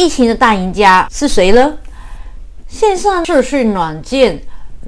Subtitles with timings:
[0.00, 1.74] 疫情的大赢家是谁呢？
[2.66, 4.40] 线上视讯软件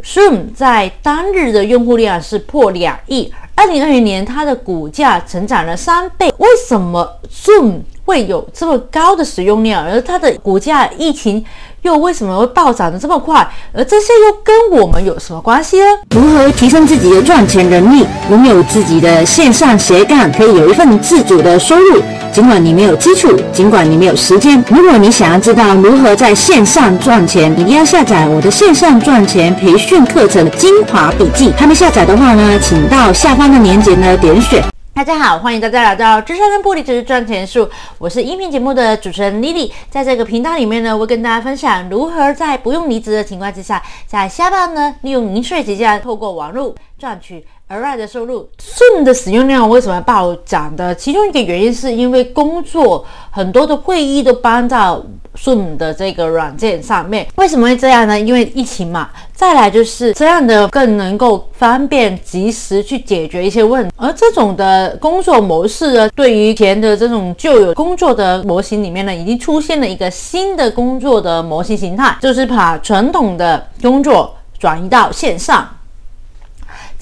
[0.02, 6.32] Zoom 在当日的用户量是破两亿，二零二零年它的股价成长了三倍。
[6.38, 11.44] 为什么 Zoom 会有这么高的使用量，而它的股价疫情？
[11.82, 13.46] 又为什么会暴涨的这么快？
[13.74, 15.84] 而这些又跟我们有什么关系呢？
[16.10, 22.00] 如何提升自己的赚钱能力，拥有自己的线上斜杠，可以有一份自主的收入？
[22.32, 31.52] 尽管你没有基础，尽管你没有时间，如果你想要知道如何在线上赚钱，一定要下载我的线上赚钱培训课程精华笔记。
[31.58, 34.64] 还没下载的话呢，请到下方的链接呢点选。
[34.94, 37.68] 大家好，欢迎大家来到智商跟玻璃只是赚钱术。
[37.98, 48.46] 我是音频节目的主持人 Lily，在这个频道里面呢，我会跟大家分享如何在不用离职的情况之下，在下班呢利用零碎时间，透过网络赚取额外的收入。
[48.60, 50.94] Zoom 的使用量为什么暴涨的？
[50.94, 55.02] 其中一个原因是因为工作很多的会议都搬到。
[55.34, 58.20] Zoom 的这个软件上面，为什么会这样呢？
[58.20, 59.08] 因为疫情嘛。
[59.32, 63.90] 再来就是这样的，更能够方便及时去解决一些问。
[63.96, 75.66] 而这种的工作模式呢，对于前的这种旧有工作的模型里面呢，已经出现了一个新的工作的模型形态，就是把传统的工作转移到线上。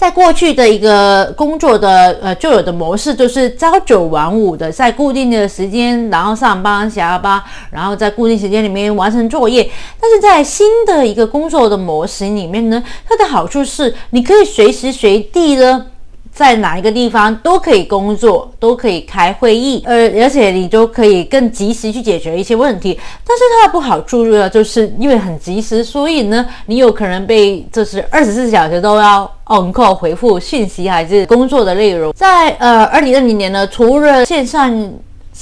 [0.01, 7.39] 在过去的一个工作的呃旧有的模式，就是朝九晚五的，在固定的时间，然后上班下班，
[7.71, 9.71] 然后在固定时间里面完成作业。
[10.01, 15.85] 但是在新的一个工作的模型里面呢，它的好处是你可以随时随地的。
[16.41, 22.99] 在哪一个地方都可以工作，都可以开会议，呃，而且你都可以更及时去解决一些问题。
[23.27, 32.11] 但是它的不好处呢，就是因为很及时，所以呢，你有可能被就是二十四小时都要 on call 回复信息还是工作的内容。
[32.15, 34.91] 在呃二零二零年呢，除了线上。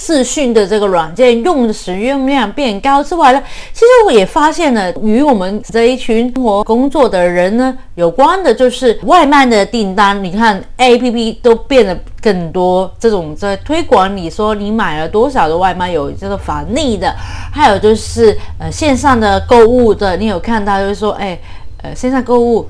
[0.01, 10.23] 视讯的这个软件用使用量变高之外呢，其实我也发现了与我们这一群生活工作的人呢有关的，就是外卖的订单。
[10.23, 17.13] 你看 A P P 都变得更多，这种在推广你说你买了多少的外卖有这个返利的，
[17.53, 21.37] 还有就是呃线上的购物的，你有看到就是说哎
[21.83, 22.69] 呃线上购物，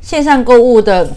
[0.00, 1.10] 线上购物的，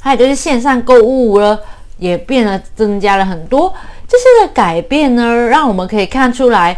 [0.00, 1.58] 还有就是线上购物了。
[1.98, 3.72] 也变得增加了很多，
[4.08, 6.76] 这些的改变呢，让我们可以看出来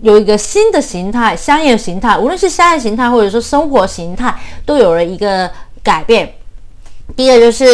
[0.00, 4.32] 有一个新的形态，商业形态，无论是商业形态或者说生活形态，
[4.64, 5.50] 都有了一个
[5.82, 6.32] 改变。
[7.16, 7.66] 第一个就是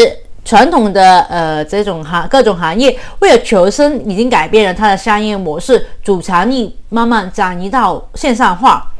[0.44, 8.90] 传统的呃这种行各种行业为了求生，已经改变了它的商业模式，主场力慢慢转移到线上化。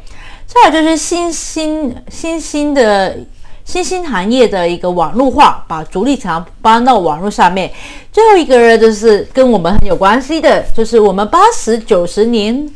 [0.47, 3.17] 再有就是新兴新兴的。
[3.65, 7.71] 新兴行业的一个网络化，把主力场搬到网络上面。
[8.13, 12.71] 最后一个呢，就是跟我们很有关系的，就是我们八十九十年，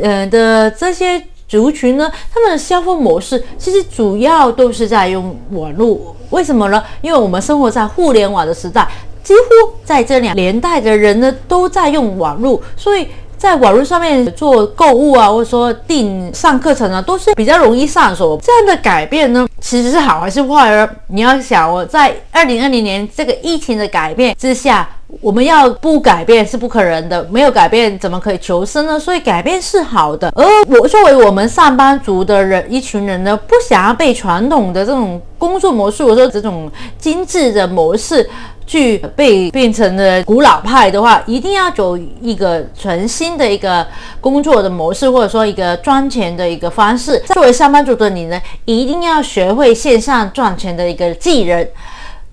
[0.00, 6.14] 呃的这些族群呢，他们的消费模式其实主要都是在用网络。
[6.30, 6.82] 为什么呢？
[7.00, 8.86] 因为我们生活在互联网的时代，
[9.22, 13.06] 几乎在这两年代的人呢都在用网络，所以。
[13.42, 18.40] 在网络上面做购物啊，或者说订上课程啊，都是比较容易上手。
[18.40, 20.88] 这样的改变呢，其实是好还是坏呢？
[21.08, 24.88] 你要想，我在二零二零年这个疫情的改变之下，
[25.20, 27.26] 我们要不改变是不可能的。
[27.32, 28.96] 没有改变，怎么可以求生呢？
[28.96, 30.32] 所以改变是好的。
[30.36, 30.46] 而
[30.78, 38.30] 我作为我们上班族的人，一群人呢，不想要被传统的这种工作模式，或者说这种精致的模式。
[38.66, 43.86] 去被变成了古老派的话，一定要走一个全新的一个
[44.20, 47.18] 工作的模式，或者说一个赚钱的一个方式。
[47.26, 51.66] 作为上班族的你呢，一定要学会线上赚钱的一个技能。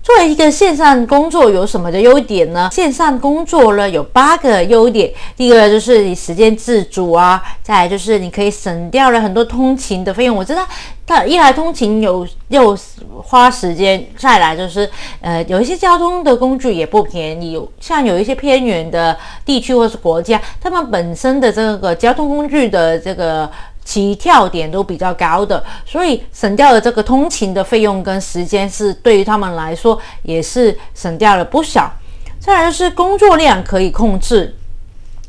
[0.02, 2.70] 作为一个线上工作有什么的优点呢？
[2.72, 5.12] 线上工作呢有八个优点。
[5.36, 10.34] 第一个就是你时间自主啊，再来就是你可以省掉了很多通勤的费用。
[10.34, 10.66] 我知道，
[11.06, 12.76] 它一来通勤有又
[13.22, 14.88] 花时间，再来就是
[15.20, 17.60] 呃有一些交通的工具也不便宜。
[17.78, 23.48] 像有一些偏远的地区或是国家，他们本身的这个交通工具的这个。
[23.84, 31.92] 起跳点都比较高的，所以省掉了这个通勤的费用跟时间，是对于他们来说也是省掉了不少。
[32.38, 34.54] 再来是工作量可以控制，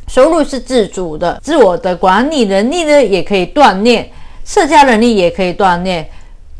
[0.07, 4.09] 收入是自主的，自我的管理能力呢也可以锻炼，
[4.45, 6.09] 社交能力也可以锻炼。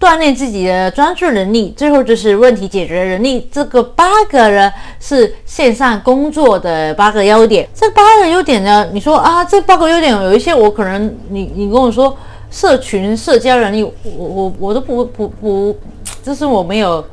[0.02, 3.48] 锻炼自己的专注能力，最后就是问题解决能力。
[3.52, 7.70] 这个八个呢是线上工作的八个优点。
[7.72, 12.18] 这八个优点呢，你说啊，这八个优点有一些我可能你你跟我说
[12.50, 13.92] 社群社交能力，我
[14.26, 15.78] 我我都不不不，
[16.24, 17.06] 就是我没有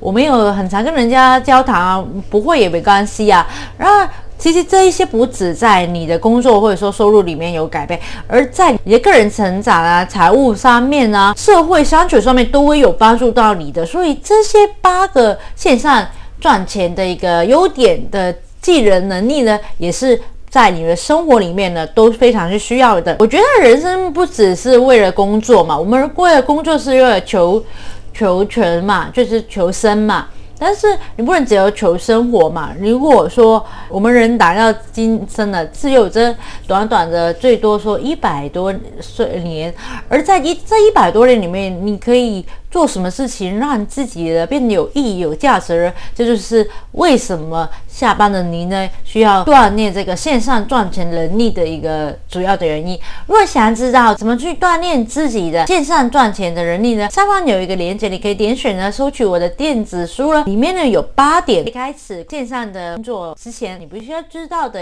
[0.00, 3.46] 我没有很常跟人家交谈啊，不会也没关系啊。
[3.78, 4.12] 然后
[4.42, 13.86] 其实这一些不止在你的工作或者说收入里面有改变，而在你的个人成长啊、财务上面啊、社会相处上面都会有帮助到你的。
[13.86, 16.04] 所以这些八个线上
[16.40, 20.20] 赚钱的一个优点的技能能力呢，也是。
[20.50, 23.16] 在你的生活里面呢，都非常是需要的。
[23.20, 27.64] 我觉得人生不只是为了工作嘛，我们为了工作是为了求
[28.12, 30.26] 求全嘛，就是求生嘛。
[30.58, 32.72] 但是你不能只有求生活嘛？
[32.78, 36.34] 如果说我们人达到今生的只有这
[36.66, 39.74] 短短的最多说一百多岁年，
[40.08, 42.44] 而在一这一百多年里面，你可以。
[42.72, 45.92] 做什么事情让自己的变得有意义、有价值？
[46.14, 52.98] 这就是为什么下班的您呢需要锻炼这个线上赚钱能力的一个主要的原因。
[53.26, 57.08] 如果想知道怎么去锻炼自己的线上赚钱的能力呢？
[57.10, 60.42] 下方有一个链接，你可以点选呢，收取我的电子书了。
[60.44, 64.80] 里面呢有八点一开始线上的工作之前你必须要知道的。